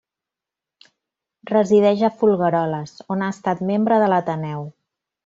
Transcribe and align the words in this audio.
Resideix 1.51 2.01
a 2.07 2.11
Folgueroles, 2.21 2.95
on 3.17 3.25
ha 3.27 3.29
estat 3.35 3.63
membre 3.73 4.01
de 4.05 4.09
l'Ateneu. 4.15 4.65